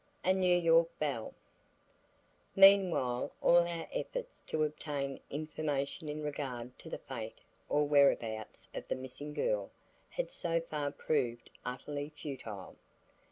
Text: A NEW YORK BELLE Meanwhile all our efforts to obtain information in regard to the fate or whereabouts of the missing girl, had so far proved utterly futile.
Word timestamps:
A 0.25 0.33
NEW 0.33 0.57
YORK 0.57 0.89
BELLE 0.97 1.35
Meanwhile 2.55 3.31
all 3.39 3.59
our 3.67 3.87
efforts 3.93 4.41
to 4.47 4.63
obtain 4.63 5.19
information 5.29 6.09
in 6.09 6.23
regard 6.23 6.75
to 6.79 6.89
the 6.89 6.97
fate 6.97 7.45
or 7.69 7.87
whereabouts 7.87 8.67
of 8.73 8.87
the 8.87 8.95
missing 8.95 9.31
girl, 9.31 9.69
had 10.09 10.31
so 10.31 10.59
far 10.59 10.89
proved 10.91 11.51
utterly 11.63 12.09
futile. 12.09 12.77